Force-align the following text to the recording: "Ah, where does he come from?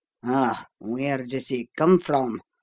"Ah, 0.23 0.65
where 0.79 1.27
does 1.27 1.49
he 1.49 1.69
come 1.77 1.99
from? 1.99 2.41